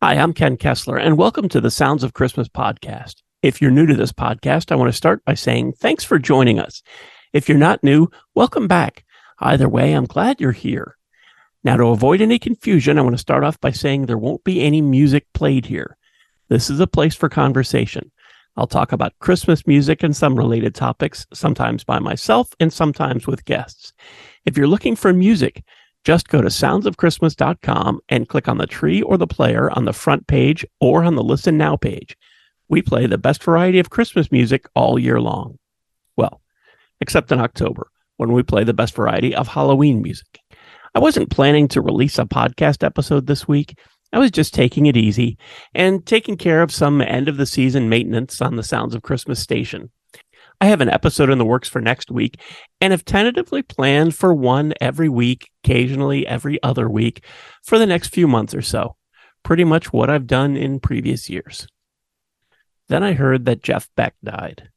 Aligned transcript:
Hi, 0.00 0.14
I'm 0.14 0.32
Ken 0.32 0.56
Kessler, 0.56 0.96
and 0.96 1.18
welcome 1.18 1.48
to 1.48 1.60
the 1.60 1.72
Sounds 1.72 2.04
of 2.04 2.14
Christmas 2.14 2.46
podcast. 2.46 3.16
If 3.42 3.60
you're 3.60 3.72
new 3.72 3.84
to 3.84 3.96
this 3.96 4.12
podcast, 4.12 4.70
I 4.70 4.76
want 4.76 4.88
to 4.88 4.96
start 4.96 5.24
by 5.24 5.34
saying 5.34 5.72
thanks 5.72 6.04
for 6.04 6.20
joining 6.20 6.60
us. 6.60 6.84
If 7.32 7.48
you're 7.48 7.58
not 7.58 7.82
new, 7.82 8.06
welcome 8.32 8.68
back. 8.68 9.04
Either 9.40 9.68
way, 9.68 9.94
I'm 9.94 10.04
glad 10.04 10.40
you're 10.40 10.52
here. 10.52 10.96
Now, 11.64 11.76
to 11.76 11.86
avoid 11.86 12.20
any 12.20 12.38
confusion, 12.38 12.96
I 12.96 13.02
want 13.02 13.14
to 13.14 13.20
start 13.20 13.42
off 13.42 13.60
by 13.60 13.72
saying 13.72 14.06
there 14.06 14.16
won't 14.16 14.44
be 14.44 14.62
any 14.62 14.80
music 14.80 15.26
played 15.34 15.66
here. 15.66 15.96
This 16.48 16.70
is 16.70 16.78
a 16.78 16.86
place 16.86 17.16
for 17.16 17.28
conversation. 17.28 18.12
I'll 18.56 18.68
talk 18.68 18.92
about 18.92 19.18
Christmas 19.18 19.66
music 19.66 20.04
and 20.04 20.14
some 20.14 20.36
related 20.36 20.76
topics, 20.76 21.26
sometimes 21.34 21.82
by 21.82 21.98
myself 21.98 22.54
and 22.60 22.72
sometimes 22.72 23.26
with 23.26 23.44
guests. 23.46 23.92
If 24.46 24.56
you're 24.56 24.68
looking 24.68 24.94
for 24.94 25.12
music, 25.12 25.64
just 26.08 26.28
go 26.28 26.40
to 26.40 26.48
soundsofchristmas.com 26.48 28.00
and 28.08 28.30
click 28.30 28.48
on 28.48 28.56
the 28.56 28.66
tree 28.66 29.02
or 29.02 29.18
the 29.18 29.26
player 29.26 29.70
on 29.72 29.84
the 29.84 29.92
front 29.92 30.26
page 30.26 30.64
or 30.80 31.04
on 31.04 31.16
the 31.16 31.22
Listen 31.22 31.58
Now 31.58 31.76
page. 31.76 32.16
We 32.66 32.80
play 32.80 33.06
the 33.06 33.18
best 33.18 33.44
variety 33.44 33.78
of 33.78 33.90
Christmas 33.90 34.32
music 34.32 34.66
all 34.74 34.98
year 34.98 35.20
long. 35.20 35.58
Well, 36.16 36.40
except 37.02 37.30
in 37.30 37.40
October, 37.40 37.90
when 38.16 38.32
we 38.32 38.42
play 38.42 38.64
the 38.64 38.72
best 38.72 38.94
variety 38.94 39.34
of 39.34 39.48
Halloween 39.48 40.00
music. 40.00 40.38
I 40.94 40.98
wasn't 40.98 41.28
planning 41.28 41.68
to 41.68 41.82
release 41.82 42.18
a 42.18 42.24
podcast 42.24 42.82
episode 42.82 43.26
this 43.26 43.46
week. 43.46 43.78
I 44.10 44.18
was 44.18 44.30
just 44.30 44.54
taking 44.54 44.86
it 44.86 44.96
easy 44.96 45.36
and 45.74 46.06
taking 46.06 46.38
care 46.38 46.62
of 46.62 46.72
some 46.72 47.02
end 47.02 47.28
of 47.28 47.36
the 47.36 47.44
season 47.44 47.90
maintenance 47.90 48.40
on 48.40 48.56
the 48.56 48.62
Sounds 48.62 48.94
of 48.94 49.02
Christmas 49.02 49.40
station. 49.40 49.90
I 50.60 50.66
have 50.66 50.80
an 50.80 50.90
episode 50.90 51.30
in 51.30 51.38
the 51.38 51.44
works 51.44 51.68
for 51.68 51.80
next 51.80 52.10
week 52.10 52.40
and 52.80 52.92
have 52.92 53.04
tentatively 53.04 53.62
planned 53.62 54.14
for 54.16 54.34
one 54.34 54.74
every 54.80 55.08
week, 55.08 55.50
occasionally 55.62 56.26
every 56.26 56.60
other 56.62 56.88
week 56.88 57.24
for 57.62 57.78
the 57.78 57.86
next 57.86 58.08
few 58.08 58.26
months 58.26 58.54
or 58.54 58.62
so. 58.62 58.96
Pretty 59.44 59.64
much 59.64 59.92
what 59.92 60.10
I've 60.10 60.26
done 60.26 60.56
in 60.56 60.80
previous 60.80 61.30
years. 61.30 61.68
Then 62.88 63.04
I 63.04 63.12
heard 63.12 63.44
that 63.44 63.62
Jeff 63.62 63.88
Beck 63.96 64.14
died. 64.24 64.70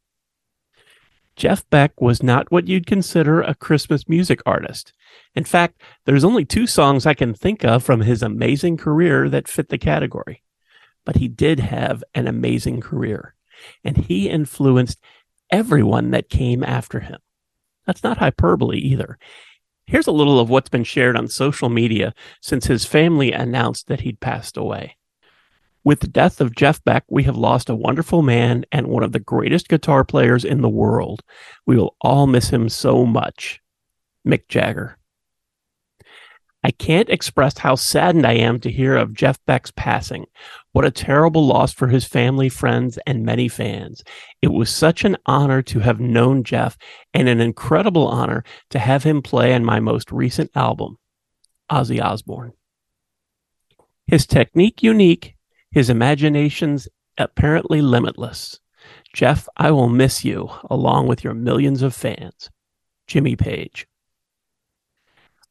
Jeff 1.36 1.68
Beck 1.70 2.00
was 2.00 2.22
not 2.22 2.52
what 2.52 2.68
you'd 2.68 2.86
consider 2.86 3.42
a 3.42 3.56
Christmas 3.56 4.08
music 4.08 4.42
artist. 4.46 4.94
In 5.34 5.44
fact, 5.44 5.82
there's 6.06 6.26
only 6.26 6.46
two 6.46 6.68
songs 6.68 7.06
I 7.06 7.14
can 7.14 7.34
think 7.34 7.64
of 7.64 7.84
from 7.84 8.02
his 8.02 8.22
amazing 8.22 8.78
career 8.78 9.30
that 9.30 9.48
fit 9.48 9.70
the 9.70 9.78
category. 9.78 10.44
But 11.06 11.16
he 11.16 11.28
did 11.28 11.60
have 11.60 12.04
an 12.14 12.28
amazing 12.28 12.82
career, 12.82 13.34
and 13.84 13.98
he 13.98 14.30
influenced 14.30 15.00
everyone 15.52 16.12
that 16.12 16.30
came 16.30 16.64
after 16.64 17.00
him. 17.00 17.20
That's 17.86 18.04
not 18.04 18.18
hyperbole 18.18 18.78
either. 18.78 19.18
Here's 19.86 20.08
a 20.08 20.12
little 20.12 20.40
of 20.40 20.50
what's 20.50 20.70
been 20.70 20.84
shared 20.84 21.18
on 21.18 21.28
social 21.28 21.70
media 21.70 22.14
since 22.42 22.66
his 22.66 22.86
family 22.86 23.32
announced 23.32 23.88
that 23.88 24.02
he'd 24.02 24.20
passed 24.20 24.56
away. 24.56 24.96
With 25.84 26.00
the 26.00 26.08
death 26.08 26.40
of 26.40 26.56
Jeff 26.56 26.84
Beck, 26.84 27.04
we 27.10 27.24
have 27.24 27.36
lost 27.36 27.70
a 27.70 27.76
wonderful 27.76 28.22
man 28.22 28.66
and 28.72 28.88
one 28.88 29.04
of 29.04 29.12
the 29.12 29.20
greatest 29.20 29.68
guitar 29.68 30.04
players 30.04 30.46
in 30.46 30.62
the 30.62 30.70
world. 30.70 31.24
We 31.66 31.76
will 31.76 31.96
all 32.02 32.28
miss 32.28 32.50
him 32.50 32.70
so 32.70 33.06
much. 33.06 33.60
Mick 34.26 34.48
Jagger. 34.48 34.98
I 36.64 36.70
can't 36.70 37.10
express 37.10 37.58
how 37.58 37.74
saddened 37.76 38.28
I 38.28 38.34
am 38.34 38.60
to 38.60 38.72
hear 38.72 38.96
of 38.96 39.16
Jeff 39.16 39.40
Beck's 39.48 39.72
passing. 39.76 40.28
What 40.74 40.86
a 40.86 40.92
terrible 40.92 41.46
loss 41.46 41.74
for 41.74 41.90
his 41.90 42.06
family, 42.06 42.48
friends, 42.48 42.98
and 43.06 43.26
many 43.26 43.50
fans. 43.50 44.04
It 44.42 44.54
was 44.54 44.70
such 44.70 45.04
an 45.04 45.18
honor 45.26 45.62
to 45.64 45.80
have 45.80 46.00
known 46.00 46.44
Jeff 46.44 46.78
and 47.14 47.28
an 47.28 47.42
incredible 47.42 48.08
honor 48.08 48.44
to 48.70 48.80
have 48.80 49.04
him 49.04 49.22
play 49.22 49.54
on 49.54 49.66
my 49.66 49.82
most 49.82 50.12
recent 50.12 50.50
album, 50.56 50.98
Ozzy 51.70 52.02
Osbourne. 52.02 52.54
His 54.08 54.26
technique 54.26 54.82
unique, 54.82 55.36
his 55.72 55.90
imaginations 55.90 56.88
apparently 57.18 57.82
limitless. 57.82 58.60
Jeff, 59.14 59.48
I 59.58 59.72
will 59.72 59.90
miss 59.90 60.24
you 60.24 60.50
along 60.70 61.08
with 61.08 61.24
your 61.24 61.34
millions 61.34 61.82
of 61.82 61.94
fans. 61.94 62.50
Jimmy 63.08 63.36
Page. 63.36 63.88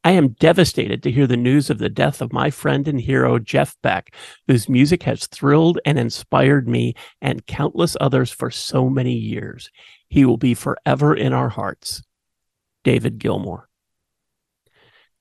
I 0.03 0.13
am 0.13 0.29
devastated 0.29 1.03
to 1.03 1.11
hear 1.11 1.27
the 1.27 1.37
news 1.37 1.69
of 1.69 1.79
the 1.79 1.91
death 1.91 2.23
of 2.23 2.33
my 2.33 2.51
friend 2.51 2.89
and 2.89 3.01
hero, 3.01 3.39
Jeff 3.39 3.77
Beck, 3.83 4.15
whose 4.47 4.69
music 4.69 5.03
has 5.03 5.27
thrilled 5.27 5.79
and 5.85 5.99
inspired 5.99 6.67
me 6.67 6.95
and 7.21 7.47
countless 7.47 7.99
others 8.01 8.31
for 8.31 8.51
so 8.51 8.89
many 8.89 9.13
years. 9.13 9.71
He 10.09 10.25
will 10.25 10.39
be 10.39 10.55
forever 10.55 11.15
in 11.15 11.35
our 11.35 11.51
hearts. 11.51 12.03
David 12.83 13.19
Gilmour. 13.19 13.69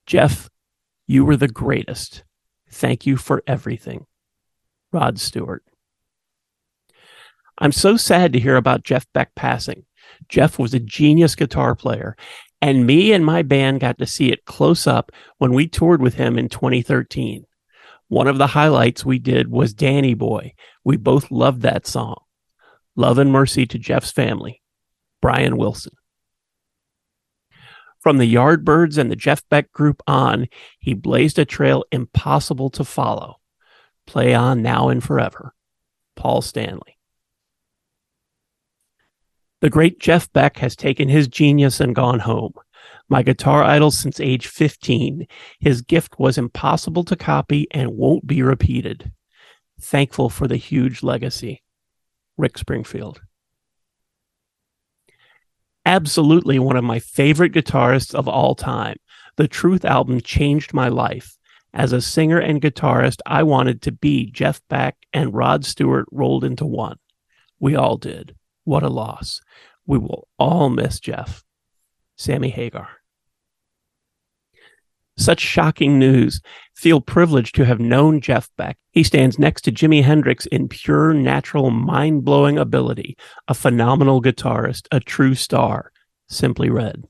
Jeff, 0.06 0.50
you 1.08 1.26
were 1.26 1.36
the 1.36 1.50
greatest. 1.50 2.24
Thank 2.70 3.06
you 3.06 3.18
for 3.18 3.44
everything. 3.46 4.06
Rod 4.94 5.20
Stewart. 5.20 5.64
I'm 7.58 7.74
so 7.74 7.98
sad 7.98 8.32
to 8.32 8.40
hear 8.40 8.56
about 8.56 8.84
Jeff 8.84 9.06
Beck 9.14 9.36
passing. 9.36 9.86
Jeff 10.30 10.58
was 10.58 10.74
a 10.74 10.80
genius 10.80 11.36
guitar 11.36 11.76
player, 11.76 12.16
and 12.62 12.86
me 12.86 13.14
and 13.14 13.26
my 13.26 13.42
band 13.42 13.80
got 13.80 13.98
to 14.00 14.06
see 14.06 14.32
it 14.32 14.46
close 14.46 14.86
up 14.86 15.12
when 15.38 15.54
we 15.54 15.68
toured 15.68 16.02
with 16.02 16.16
him 16.16 16.38
in 16.38 16.50
2013. 16.50 17.46
One 18.08 18.28
of 18.28 18.38
the 18.38 18.48
highlights 18.48 19.06
we 19.06 19.20
did 19.20 19.50
was 19.50 19.74
Danny 19.74 20.14
Boy. 20.14 20.54
We 20.84 20.98
both 20.98 21.32
loved 21.32 21.62
that 21.62 21.88
song. 21.88 22.22
Love 22.96 23.18
and 23.18 23.32
mercy 23.32 23.66
to 23.68 23.78
Jeff's 23.78 24.12
family. 24.12 24.62
Brian 25.22 25.58
Wilson. 25.58 25.94
From 28.00 28.18
the 28.18 28.34
Yardbirds 28.34 28.98
and 28.98 29.12
the 29.12 29.16
Jeff 29.16 29.48
Beck 29.50 29.72
group 29.72 30.02
on, 30.08 30.48
he 30.80 30.94
blazed 30.94 31.38
a 31.38 31.46
trail 31.46 31.84
impossible 31.92 32.70
to 32.72 32.86
follow. 32.86 33.40
Play 34.08 34.34
on 34.34 34.62
now 34.62 34.90
and 34.90 35.04
forever. 35.04 35.54
Paul 36.16 36.42
Stanley. 36.42 36.99
The 39.62 39.70
great 39.70 40.00
Jeff 40.00 40.32
Beck 40.32 40.58
has 40.58 40.76
taken 40.76 41.10
his 41.10 41.28
genius 41.28 41.80
and 41.80 41.94
gone 41.94 42.20
home. 42.20 42.54
My 43.10 43.24
guitar 43.24 43.64
idol 43.64 43.92
since 43.92 44.20
age 44.20 44.48
15. 44.48 45.28
His 45.60 45.82
gift 45.82 46.20
was 46.20 46.38
impossible 46.38 47.04
to 47.06 47.16
copy 47.16 47.68
and 47.72 47.98
won't 47.98 48.26
be 48.26 48.42
repeated. 48.42 49.12
Thankful 49.82 50.30
for 50.30 50.48
the 50.48 50.58
huge 50.58 51.04
legacy. 51.04 51.64
Rick 52.38 52.58
Springfield. 52.58 53.22
Absolutely 55.86 56.60
one 56.60 56.78
of 56.78 56.84
my 56.84 57.00
favorite 57.00 57.52
guitarists 57.52 58.14
of 58.14 58.28
all 58.28 58.56
time. 58.56 58.98
The 59.36 59.48
Truth 59.48 59.84
album 59.84 60.22
changed 60.22 60.74
my 60.74 60.88
life. 60.88 61.36
As 61.74 61.92
a 61.92 62.02
singer 62.02 62.40
and 62.40 62.62
guitarist, 62.62 63.20
I 63.26 63.44
wanted 63.44 63.82
to 63.84 63.92
be 63.92 64.32
Jeff 64.32 64.62
Beck 64.70 64.98
and 65.14 65.34
Rod 65.34 65.66
Stewart 65.66 66.06
rolled 66.12 66.44
into 66.44 66.66
one. 66.66 66.98
We 67.60 67.76
all 67.76 67.98
did. 67.98 68.36
What 68.70 68.84
a 68.84 68.88
loss. 68.88 69.42
We 69.88 69.98
will 69.98 70.28
all 70.38 70.70
miss 70.70 71.00
Jeff. 71.00 71.44
Sammy 72.20 72.52
Hagar. 72.52 72.88
Such 75.18 75.40
shocking 75.40 75.98
news. 75.98 76.40
Feel 76.76 77.02
privileged 77.02 77.56
to 77.56 77.66
have 77.66 77.80
known 77.80 78.22
Jeff 78.22 78.48
Beck. 78.60 78.78
He 78.92 79.02
stands 79.02 79.40
next 79.40 79.64
to 79.64 79.72
Jimi 79.72 80.04
Hendrix 80.04 80.46
in 80.46 80.68
pure, 80.68 81.16
natural, 81.16 81.72
mind 81.72 82.24
blowing 82.24 82.60
ability, 82.60 83.18
a 83.48 83.56
phenomenal 83.56 84.22
guitarist, 84.22 84.86
a 84.92 85.00
true 85.00 85.34
star. 85.34 85.92
Simply 86.28 86.70
Red. 86.70 87.06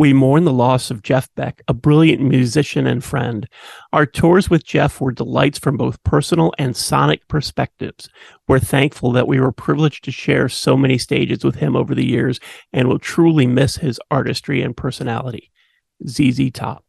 We 0.00 0.14
mourn 0.14 0.44
the 0.44 0.50
loss 0.50 0.90
of 0.90 1.02
Jeff 1.02 1.28
Beck, 1.34 1.60
a 1.68 1.74
brilliant 1.74 2.22
musician 2.22 2.86
and 2.86 3.04
friend. 3.04 3.46
Our 3.92 4.06
tours 4.06 4.48
with 4.48 4.64
Jeff 4.64 4.98
were 4.98 5.12
delights 5.12 5.58
from 5.58 5.76
both 5.76 6.02
personal 6.04 6.54
and 6.56 6.74
sonic 6.74 7.28
perspectives. 7.28 8.08
We're 8.48 8.60
thankful 8.60 9.12
that 9.12 9.28
we 9.28 9.38
were 9.38 9.52
privileged 9.52 10.04
to 10.04 10.10
share 10.10 10.48
so 10.48 10.74
many 10.74 10.96
stages 10.96 11.44
with 11.44 11.56
him 11.56 11.76
over 11.76 11.94
the 11.94 12.06
years 12.06 12.40
and 12.72 12.88
will 12.88 12.98
truly 12.98 13.46
miss 13.46 13.76
his 13.76 14.00
artistry 14.10 14.62
and 14.62 14.74
personality. 14.74 15.50
ZZ 16.08 16.50
Top. 16.50 16.82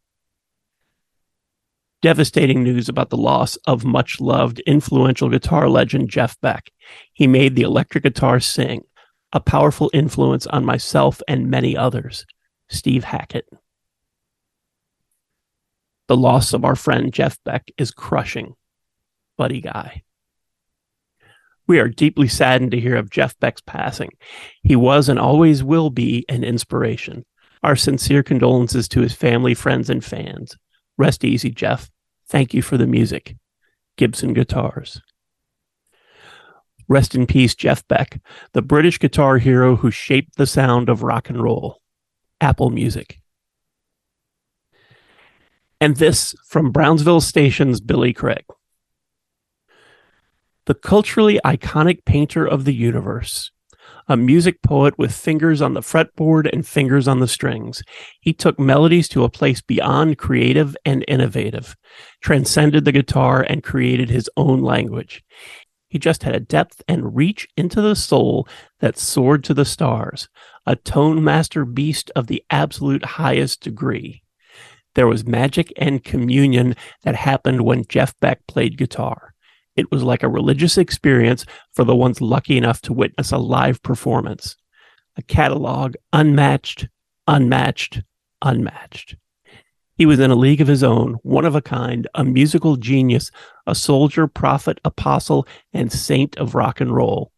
Devastating 2.00 2.62
news 2.62 2.88
about 2.88 3.10
the 3.10 3.18
loss 3.18 3.56
of 3.66 3.84
much 3.84 4.22
loved, 4.22 4.60
influential 4.60 5.28
guitar 5.28 5.68
legend 5.68 6.08
Jeff 6.08 6.40
Beck. 6.40 6.70
He 7.12 7.26
made 7.26 7.56
the 7.56 7.62
electric 7.62 8.04
guitar 8.04 8.40
sing, 8.40 8.84
a 9.34 9.40
powerful 9.40 9.90
influence 9.92 10.46
on 10.46 10.64
myself 10.64 11.20
and 11.28 11.50
many 11.50 11.76
others. 11.76 12.24
Steve 12.72 13.04
Hackett. 13.04 13.46
The 16.08 16.16
loss 16.16 16.52
of 16.52 16.64
our 16.64 16.74
friend 16.74 17.12
Jeff 17.12 17.38
Beck 17.44 17.70
is 17.76 17.90
crushing. 17.90 18.54
Buddy 19.36 19.60
Guy. 19.60 20.02
We 21.66 21.78
are 21.78 21.88
deeply 21.88 22.28
saddened 22.28 22.72
to 22.72 22.80
hear 22.80 22.96
of 22.96 23.10
Jeff 23.10 23.38
Beck's 23.38 23.60
passing. 23.60 24.10
He 24.62 24.74
was 24.74 25.08
and 25.08 25.18
always 25.18 25.62
will 25.62 25.90
be 25.90 26.24
an 26.28 26.44
inspiration. 26.44 27.24
Our 27.62 27.76
sincere 27.76 28.22
condolences 28.22 28.88
to 28.88 29.00
his 29.00 29.12
family, 29.12 29.54
friends, 29.54 29.88
and 29.88 30.04
fans. 30.04 30.56
Rest 30.98 31.24
easy, 31.24 31.50
Jeff. 31.50 31.90
Thank 32.28 32.52
you 32.54 32.62
for 32.62 32.76
the 32.76 32.86
music. 32.86 33.36
Gibson 33.96 34.32
Guitars. 34.32 35.00
Rest 36.88 37.14
in 37.14 37.26
peace, 37.26 37.54
Jeff 37.54 37.86
Beck, 37.86 38.20
the 38.52 38.62
British 38.62 38.98
guitar 38.98 39.38
hero 39.38 39.76
who 39.76 39.90
shaped 39.90 40.36
the 40.36 40.46
sound 40.46 40.88
of 40.88 41.02
rock 41.02 41.30
and 41.30 41.40
roll. 41.40 41.81
Apple 42.42 42.70
Music. 42.70 43.20
And 45.80 45.96
this 45.96 46.34
from 46.46 46.72
Brownsville 46.72 47.22
Station's 47.22 47.80
Billy 47.80 48.12
Craig. 48.12 48.44
the 50.66 50.74
culturally 50.74 51.40
iconic 51.44 52.04
painter 52.04 52.46
of 52.46 52.64
the 52.64 52.74
universe. 52.74 53.50
A 54.08 54.16
music 54.16 54.62
poet 54.62 54.98
with 54.98 55.12
fingers 55.14 55.60
on 55.62 55.74
the 55.74 55.80
fretboard 55.80 56.48
and 56.52 56.66
fingers 56.66 57.08
on 57.08 57.20
the 57.20 57.28
strings, 57.28 57.82
he 58.20 58.32
took 58.32 58.58
melodies 58.58 59.08
to 59.08 59.24
a 59.24 59.28
place 59.28 59.60
beyond 59.60 60.18
creative 60.18 60.76
and 60.84 61.04
innovative, 61.08 61.76
transcended 62.20 62.84
the 62.84 62.92
guitar, 62.92 63.44
and 63.48 63.62
created 63.62 64.10
his 64.10 64.28
own 64.36 64.60
language. 64.62 65.22
He 65.92 65.98
just 65.98 66.22
had 66.22 66.34
a 66.34 66.40
depth 66.40 66.82
and 66.88 67.14
reach 67.14 67.46
into 67.54 67.82
the 67.82 67.94
soul 67.94 68.48
that 68.80 68.96
soared 68.96 69.44
to 69.44 69.52
the 69.52 69.66
stars, 69.66 70.26
a 70.64 70.74
tone 70.74 71.22
master 71.22 71.66
beast 71.66 72.10
of 72.16 72.28
the 72.28 72.42
absolute 72.48 73.04
highest 73.04 73.60
degree. 73.60 74.22
There 74.94 75.06
was 75.06 75.26
magic 75.26 75.70
and 75.76 76.02
communion 76.02 76.76
that 77.02 77.14
happened 77.14 77.60
when 77.60 77.84
Jeff 77.90 78.18
Beck 78.20 78.46
played 78.46 78.78
guitar. 78.78 79.34
It 79.76 79.92
was 79.92 80.02
like 80.02 80.22
a 80.22 80.30
religious 80.30 80.78
experience 80.78 81.44
for 81.74 81.84
the 81.84 81.94
ones 81.94 82.22
lucky 82.22 82.56
enough 82.56 82.80
to 82.82 82.94
witness 82.94 83.30
a 83.30 83.36
live 83.36 83.82
performance. 83.82 84.56
A 85.18 85.22
catalog 85.22 85.96
unmatched, 86.10 86.88
unmatched, 87.28 88.00
unmatched. 88.40 89.16
He 89.96 90.06
was 90.06 90.18
in 90.18 90.30
a 90.30 90.36
league 90.36 90.60
of 90.60 90.68
his 90.68 90.82
own, 90.82 91.14
one 91.22 91.44
of 91.44 91.54
a 91.54 91.62
kind, 91.62 92.08
a 92.14 92.24
musical 92.24 92.76
genius, 92.76 93.30
a 93.66 93.74
soldier, 93.74 94.26
prophet, 94.26 94.80
apostle, 94.84 95.46
and 95.72 95.92
saint 95.92 96.36
of 96.36 96.54
rock 96.54 96.80
and 96.80 96.94
roll. 96.94 97.30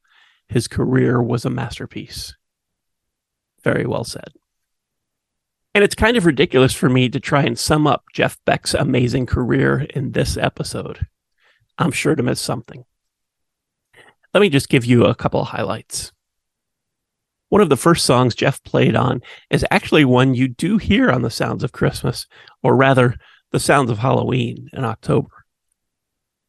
His 0.48 0.68
career 0.68 1.22
was 1.22 1.44
a 1.44 1.50
masterpiece. 1.50 2.36
Very 3.62 3.86
well 3.86 4.04
said. 4.04 4.32
And 5.74 5.82
it's 5.82 5.96
kind 5.96 6.16
of 6.16 6.26
ridiculous 6.26 6.72
for 6.72 6.88
me 6.88 7.08
to 7.08 7.18
try 7.18 7.42
and 7.42 7.58
sum 7.58 7.86
up 7.86 8.04
Jeff 8.12 8.38
Beck's 8.44 8.74
amazing 8.74 9.26
career 9.26 9.86
in 9.90 10.12
this 10.12 10.36
episode. 10.36 11.06
I'm 11.78 11.90
sure 11.90 12.14
to 12.14 12.22
miss 12.22 12.40
something. 12.40 12.84
Let 14.32 14.40
me 14.40 14.48
just 14.48 14.68
give 14.68 14.84
you 14.84 15.04
a 15.04 15.14
couple 15.14 15.40
of 15.40 15.48
highlights. 15.48 16.12
One 17.54 17.62
of 17.62 17.68
the 17.68 17.76
first 17.76 18.04
songs 18.04 18.34
Jeff 18.34 18.60
played 18.64 18.96
on 18.96 19.22
is 19.48 19.64
actually 19.70 20.04
one 20.04 20.34
you 20.34 20.48
do 20.48 20.76
hear 20.76 21.08
on 21.08 21.22
the 21.22 21.30
Sounds 21.30 21.62
of 21.62 21.70
Christmas, 21.70 22.26
or 22.64 22.74
rather, 22.74 23.14
the 23.52 23.60
Sounds 23.60 23.92
of 23.92 23.98
Halloween 24.00 24.68
in 24.72 24.84
October. 24.84 25.44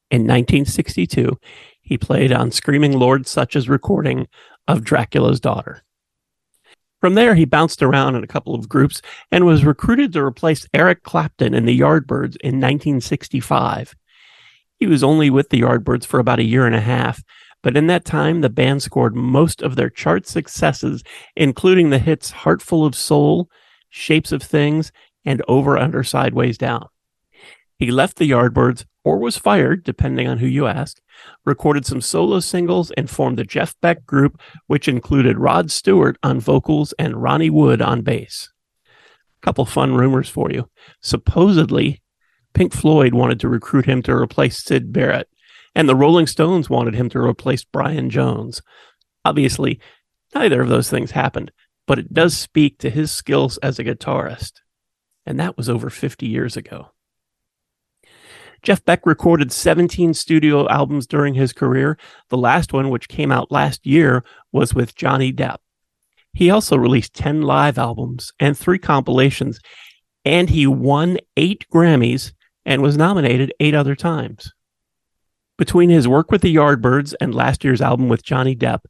In 0.09 0.21
1962, 0.23 1.37
he 1.79 1.99
played 1.99 2.31
on 2.31 2.49
Screaming 2.49 2.93
Lord 2.93 3.27
Sutch's 3.27 3.69
recording 3.69 4.25
of 4.67 4.83
Dracula's 4.83 5.39
Daughter. 5.39 5.83
From 7.01 7.13
there, 7.13 7.35
he 7.35 7.45
bounced 7.45 7.83
around 7.83 8.15
in 8.15 8.23
a 8.23 8.27
couple 8.27 8.55
of 8.55 8.67
groups 8.67 9.03
and 9.31 9.45
was 9.45 9.63
recruited 9.63 10.11
to 10.13 10.23
replace 10.23 10.67
Eric 10.73 11.03
Clapton 11.03 11.53
in 11.53 11.65
the 11.65 11.79
Yardbirds 11.79 12.35
in 12.41 12.59
1965. 12.59 13.93
He 14.79 14.87
was 14.87 15.03
only 15.03 15.29
with 15.29 15.49
the 15.49 15.61
Yardbirds 15.61 16.07
for 16.07 16.19
about 16.19 16.39
a 16.39 16.43
year 16.43 16.65
and 16.65 16.73
a 16.73 16.81
half 16.81 17.21
but 17.65 17.75
in 17.75 17.87
that 17.87 18.05
time, 18.05 18.41
the 18.41 18.49
band 18.51 18.83
scored 18.83 19.15
most 19.15 19.63
of 19.63 19.75
their 19.75 19.89
chart 19.89 20.27
successes, 20.27 21.03
including 21.35 21.89
the 21.89 21.97
hits 21.97 22.29
Heart 22.29 22.61
Full 22.61 22.85
of 22.85 22.93
Soul, 22.93 23.49
Shapes 23.89 24.31
of 24.31 24.43
Things, 24.43 24.91
and 25.25 25.41
Over 25.47 25.75
Under 25.75 26.03
Sideways 26.03 26.59
Down. 26.59 26.85
He 27.79 27.89
left 27.89 28.17
the 28.17 28.29
Yardbirds, 28.29 28.85
or 29.03 29.17
was 29.17 29.39
fired, 29.39 29.83
depending 29.83 30.27
on 30.27 30.37
who 30.37 30.45
you 30.45 30.67
ask, 30.67 31.01
recorded 31.43 31.87
some 31.87 32.01
solo 32.01 32.39
singles, 32.39 32.91
and 32.91 33.09
formed 33.09 33.39
the 33.39 33.43
Jeff 33.43 33.73
Beck 33.81 34.05
Group, 34.05 34.39
which 34.67 34.87
included 34.87 35.39
Rod 35.39 35.71
Stewart 35.71 36.19
on 36.21 36.39
vocals 36.39 36.93
and 36.99 37.19
Ronnie 37.19 37.49
Wood 37.49 37.81
on 37.81 38.03
bass. 38.03 38.51
A 39.41 39.43
couple 39.43 39.65
fun 39.65 39.95
rumors 39.95 40.29
for 40.29 40.51
you. 40.51 40.69
Supposedly, 41.01 42.03
Pink 42.53 42.73
Floyd 42.73 43.15
wanted 43.15 43.39
to 43.39 43.49
recruit 43.49 43.87
him 43.87 44.03
to 44.03 44.13
replace 44.13 44.63
Syd 44.63 44.93
Barrett, 44.93 45.27
and 45.75 45.89
the 45.89 45.95
Rolling 45.95 46.25
Stones 46.25 46.69
wanted 46.69 46.95
him 46.95 47.09
to 47.09 47.19
replace 47.19 47.65
Brian 47.65 48.09
Jones. 48.09 48.61
Obviously, 49.25 49.79
neither 50.33 50.61
of 50.61 50.69
those 50.69 50.89
things 50.89 51.11
happened, 51.11 51.51
but 51.85 51.99
it 51.99 52.13
does 52.13 52.37
speak 52.37 52.79
to 52.79 52.89
his 52.89 53.11
skills 53.11 53.57
as 53.57 53.77
a 53.77 53.83
guitarist. 53.83 54.53
And 55.25 55.39
that 55.39 55.57
was 55.57 55.69
over 55.69 55.89
50 55.89 56.25
years 56.25 56.55
ago. 56.55 56.91
Jeff 58.61 58.83
Beck 58.83 59.05
recorded 59.05 59.51
17 59.51 60.13
studio 60.13 60.67
albums 60.69 61.05
during 61.05 61.35
his 61.35 61.53
career. 61.53 61.97
The 62.29 62.37
last 62.37 62.73
one, 62.73 62.89
which 62.89 63.09
came 63.09 63.31
out 63.31 63.51
last 63.51 63.85
year, 63.85 64.23
was 64.51 64.73
with 64.73 64.95
Johnny 64.95 65.31
Depp. 65.31 65.57
He 66.33 66.49
also 66.49 66.75
released 66.75 67.13
10 67.13 67.43
live 67.43 67.77
albums 67.77 68.33
and 68.39 68.57
three 68.57 68.79
compilations, 68.79 69.59
and 70.23 70.49
he 70.49 70.65
won 70.65 71.17
eight 71.37 71.65
Grammys 71.71 72.33
and 72.65 72.81
was 72.81 72.97
nominated 72.97 73.53
eight 73.59 73.75
other 73.75 73.95
times. 73.95 74.51
Between 75.57 75.89
his 75.89 76.07
work 76.07 76.31
with 76.31 76.41
the 76.41 76.53
Yardbirds 76.53 77.13
and 77.21 77.33
last 77.33 77.63
year's 77.63 77.81
album 77.81 78.09
with 78.09 78.23
Johnny 78.23 78.55
Depp, 78.55 78.81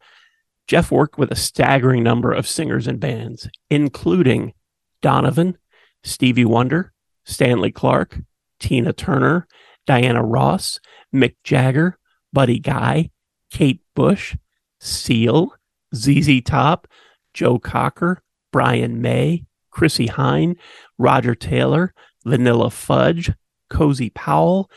Jeff 0.67 0.91
worked 0.91 1.17
with 1.17 1.31
a 1.31 1.35
staggering 1.35 2.01
number 2.01 2.31
of 2.31 2.47
singers 2.47 2.88
and 2.88 3.00
bands, 3.00 3.47
including 3.69 4.53
Donovan, 5.01 5.57
Stevie 6.03 6.45
Wonder, 6.45 6.91
Stanley 7.23 7.71
Clarke, 7.71 8.19
Tina 8.59 8.94
Turner, 8.94 9.47
Diana 9.85 10.23
Ross, 10.23 10.79
Mick 11.13 11.35
Jagger, 11.44 12.00
Buddy 12.33 12.59
Guy, 12.59 13.12
Kate 13.51 13.81
Bush, 13.95 14.35
Seal, 14.79 15.53
ZZ 15.94 16.41
Top, 16.44 16.88
Joe 17.33 17.59
Cocker, 17.59 18.23
Brian 18.51 19.01
May, 19.01 19.45
Chrissie 19.69 20.07
Hynde, 20.07 20.57
Roger 20.97 21.35
Taylor, 21.35 21.94
Vanilla 22.25 22.71
Fudge, 22.71 23.31
Cozy 23.69 24.09
Powell, 24.09 24.69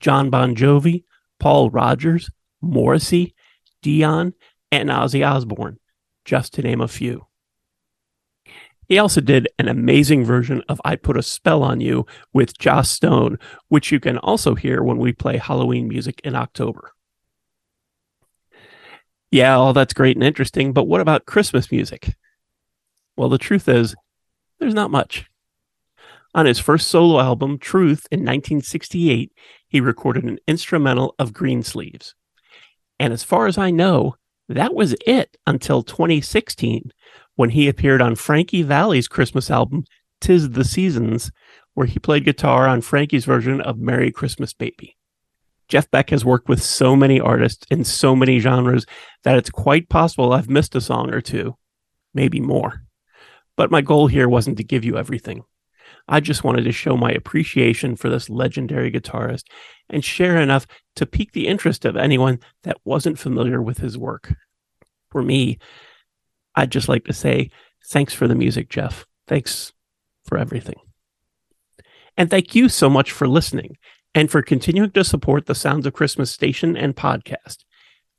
Jon 0.00 0.28
Bon 0.28 0.54
Jovi, 0.54 1.04
Paul 1.40 1.70
Rodgers, 1.70 2.30
Morrissey, 2.60 3.34
Dion, 3.82 4.34
and 4.70 4.90
Ozzy 4.90 5.28
Osbourne, 5.28 5.80
just 6.24 6.54
to 6.54 6.62
name 6.62 6.80
a 6.80 6.88
few. 6.88 7.26
He 8.86 8.98
also 8.98 9.20
did 9.20 9.48
an 9.58 9.68
amazing 9.68 10.24
version 10.24 10.62
of 10.68 10.80
I 10.84 10.96
Put 10.96 11.16
a 11.16 11.22
Spell 11.22 11.62
on 11.62 11.80
You 11.80 12.06
with 12.32 12.58
Joss 12.58 12.90
Stone, 12.90 13.38
which 13.68 13.92
you 13.92 14.00
can 14.00 14.18
also 14.18 14.54
hear 14.54 14.82
when 14.82 14.98
we 14.98 15.12
play 15.12 15.36
Halloween 15.36 15.88
music 15.88 16.20
in 16.24 16.34
October. 16.34 16.92
Yeah, 19.30 19.54
all 19.54 19.72
that's 19.72 19.94
great 19.94 20.16
and 20.16 20.24
interesting, 20.24 20.72
but 20.72 20.88
what 20.88 21.00
about 21.00 21.24
Christmas 21.24 21.70
music? 21.70 22.16
Well, 23.16 23.28
the 23.28 23.38
truth 23.38 23.68
is, 23.68 23.94
there's 24.58 24.74
not 24.74 24.90
much. 24.90 25.29
On 26.34 26.46
his 26.46 26.60
first 26.60 26.88
solo 26.88 27.20
album, 27.20 27.58
Truth, 27.58 28.06
in 28.10 28.20
1968, 28.20 29.32
he 29.66 29.80
recorded 29.80 30.24
an 30.24 30.38
instrumental 30.46 31.14
of 31.18 31.32
Greensleeves. 31.32 32.14
And 33.00 33.12
as 33.12 33.24
far 33.24 33.46
as 33.46 33.58
I 33.58 33.70
know, 33.70 34.14
that 34.48 34.74
was 34.74 34.94
it 35.06 35.36
until 35.46 35.82
2016 35.82 36.92
when 37.34 37.50
he 37.50 37.68
appeared 37.68 38.02
on 38.02 38.14
Frankie 38.14 38.62
Valli's 38.62 39.08
Christmas 39.08 39.50
album, 39.50 39.84
Tis 40.20 40.50
the 40.50 40.64
Seasons, 40.64 41.32
where 41.74 41.86
he 41.86 41.98
played 41.98 42.24
guitar 42.24 42.68
on 42.68 42.80
Frankie's 42.80 43.24
version 43.24 43.60
of 43.60 43.78
Merry 43.78 44.12
Christmas 44.12 44.52
Baby. 44.52 44.96
Jeff 45.68 45.90
Beck 45.90 46.10
has 46.10 46.24
worked 46.24 46.48
with 46.48 46.62
so 46.62 46.96
many 46.96 47.20
artists 47.20 47.64
in 47.70 47.84
so 47.84 48.14
many 48.14 48.40
genres 48.40 48.86
that 49.22 49.38
it's 49.38 49.50
quite 49.50 49.88
possible 49.88 50.32
I've 50.32 50.50
missed 50.50 50.74
a 50.74 50.80
song 50.80 51.10
or 51.14 51.20
two, 51.20 51.56
maybe 52.12 52.40
more. 52.40 52.82
But 53.56 53.70
my 53.70 53.80
goal 53.80 54.08
here 54.08 54.28
wasn't 54.28 54.56
to 54.58 54.64
give 54.64 54.84
you 54.84 54.98
everything. 54.98 55.44
I 56.08 56.20
just 56.20 56.44
wanted 56.44 56.64
to 56.64 56.72
show 56.72 56.96
my 56.96 57.10
appreciation 57.10 57.96
for 57.96 58.08
this 58.08 58.28
legendary 58.28 58.90
guitarist 58.90 59.44
and 59.88 60.04
share 60.04 60.36
enough 60.36 60.66
to 60.96 61.06
pique 61.06 61.32
the 61.32 61.46
interest 61.46 61.84
of 61.84 61.96
anyone 61.96 62.40
that 62.64 62.78
wasn't 62.84 63.18
familiar 63.18 63.62
with 63.62 63.78
his 63.78 63.96
work. 63.96 64.34
For 65.10 65.22
me, 65.22 65.58
I'd 66.54 66.72
just 66.72 66.88
like 66.88 67.04
to 67.04 67.12
say 67.12 67.50
thanks 67.90 68.14
for 68.14 68.28
the 68.28 68.34
music, 68.34 68.68
Jeff. 68.68 69.06
Thanks 69.26 69.72
for 70.24 70.38
everything. 70.38 70.76
And 72.16 72.28
thank 72.28 72.54
you 72.54 72.68
so 72.68 72.90
much 72.90 73.12
for 73.12 73.28
listening 73.28 73.76
and 74.14 74.30
for 74.30 74.42
continuing 74.42 74.90
to 74.90 75.04
support 75.04 75.46
the 75.46 75.54
Sounds 75.54 75.86
of 75.86 75.92
Christmas 75.92 76.30
station 76.30 76.76
and 76.76 76.96
podcast. 76.96 77.64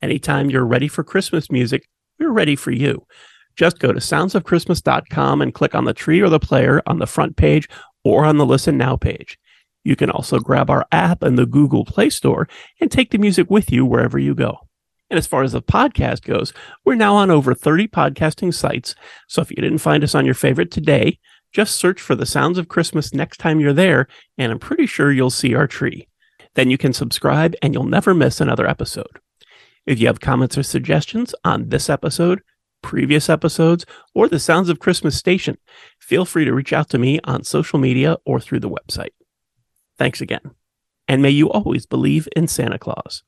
Anytime 0.00 0.50
you're 0.50 0.66
ready 0.66 0.88
for 0.88 1.04
Christmas 1.04 1.50
music, 1.50 1.88
we're 2.18 2.32
ready 2.32 2.56
for 2.56 2.70
you. 2.70 3.06
Just 3.56 3.78
go 3.78 3.92
to 3.92 4.00
soundsofchristmas.com 4.00 5.42
and 5.42 5.54
click 5.54 5.74
on 5.74 5.84
the 5.84 5.94
tree 5.94 6.20
or 6.20 6.28
the 6.28 6.40
player 6.40 6.82
on 6.86 6.98
the 6.98 7.06
front 7.06 7.36
page 7.36 7.68
or 8.04 8.24
on 8.24 8.38
the 8.38 8.46
Listen 8.46 8.76
Now 8.76 8.96
page. 8.96 9.38
You 9.84 9.96
can 9.96 10.10
also 10.10 10.38
grab 10.38 10.70
our 10.70 10.86
app 10.92 11.22
in 11.22 11.36
the 11.36 11.46
Google 11.46 11.84
Play 11.84 12.10
Store 12.10 12.48
and 12.80 12.90
take 12.90 13.10
the 13.10 13.18
music 13.18 13.50
with 13.50 13.72
you 13.72 13.84
wherever 13.84 14.18
you 14.18 14.34
go. 14.34 14.58
And 15.10 15.18
as 15.18 15.26
far 15.26 15.42
as 15.42 15.52
the 15.52 15.60
podcast 15.60 16.22
goes, 16.22 16.52
we're 16.84 16.94
now 16.94 17.14
on 17.14 17.30
over 17.30 17.54
30 17.54 17.88
podcasting 17.88 18.54
sites. 18.54 18.94
So 19.28 19.42
if 19.42 19.50
you 19.50 19.56
didn't 19.56 19.78
find 19.78 20.02
us 20.02 20.14
on 20.14 20.24
your 20.24 20.34
favorite 20.34 20.70
today, 20.70 21.18
just 21.52 21.76
search 21.76 22.00
for 22.00 22.14
the 22.14 22.24
Sounds 22.24 22.56
of 22.56 22.68
Christmas 22.68 23.12
next 23.12 23.36
time 23.36 23.60
you're 23.60 23.74
there, 23.74 24.08
and 24.38 24.50
I'm 24.50 24.58
pretty 24.58 24.86
sure 24.86 25.12
you'll 25.12 25.28
see 25.28 25.54
our 25.54 25.66
tree. 25.66 26.08
Then 26.54 26.70
you 26.70 26.78
can 26.78 26.94
subscribe 26.94 27.54
and 27.60 27.74
you'll 27.74 27.84
never 27.84 28.14
miss 28.14 28.40
another 28.40 28.66
episode. 28.66 29.18
If 29.84 30.00
you 30.00 30.06
have 30.06 30.20
comments 30.20 30.56
or 30.56 30.62
suggestions 30.62 31.34
on 31.44 31.68
this 31.68 31.90
episode, 31.90 32.40
previous 32.82 33.30
episodes, 33.30 33.86
or 34.14 34.28
the 34.28 34.38
Sounds 34.38 34.68
of 34.68 34.78
Christmas 34.78 35.16
station, 35.16 35.56
feel 35.98 36.24
free 36.24 36.44
to 36.44 36.52
reach 36.52 36.72
out 36.72 36.88
to 36.90 36.98
me 36.98 37.20
on 37.24 37.44
social 37.44 37.78
media 37.78 38.16
or 38.26 38.40
through 38.40 38.60
the 38.60 38.70
website. 38.70 39.12
Thanks 39.98 40.20
again. 40.20 40.50
And 41.08 41.22
may 41.22 41.30
you 41.30 41.50
always 41.50 41.86
believe 41.86 42.28
in 42.36 42.48
Santa 42.48 42.78
Claus. 42.78 43.22